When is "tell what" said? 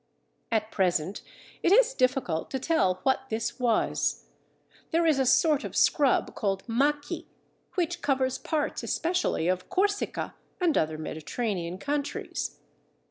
2.59-3.29